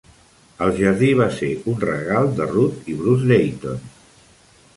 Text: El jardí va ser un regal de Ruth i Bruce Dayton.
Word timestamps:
El 0.67 0.71
jardí 0.77 1.09
va 1.19 1.27
ser 1.35 1.49
un 1.73 1.77
regal 1.83 2.31
de 2.41 2.49
Ruth 2.55 2.91
i 2.95 2.97
Bruce 3.03 3.31
Dayton. 3.35 3.87